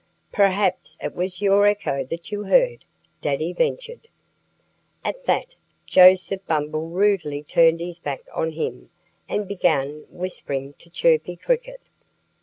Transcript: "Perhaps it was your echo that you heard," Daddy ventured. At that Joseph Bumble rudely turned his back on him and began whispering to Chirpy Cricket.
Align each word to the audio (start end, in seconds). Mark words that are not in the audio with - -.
"Perhaps 0.31 0.97
it 0.99 1.13
was 1.13 1.43
your 1.43 1.67
echo 1.67 2.03
that 2.05 2.31
you 2.31 2.45
heard," 2.45 2.85
Daddy 3.21 3.53
ventured. 3.53 4.07
At 5.05 5.25
that 5.25 5.53
Joseph 5.85 6.43
Bumble 6.47 6.89
rudely 6.89 7.43
turned 7.43 7.81
his 7.81 7.99
back 7.99 8.23
on 8.33 8.53
him 8.53 8.89
and 9.29 9.47
began 9.47 10.05
whispering 10.09 10.73
to 10.79 10.89
Chirpy 10.89 11.35
Cricket. 11.35 11.81